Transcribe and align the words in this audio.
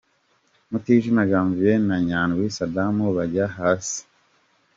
Mutijima 0.71 1.21
Janvier 1.31 1.79
na 1.89 1.97
Nyandwi 2.07 2.45
Sadam 2.57 2.95
bajya 3.15 3.45
hasi. 3.57 3.99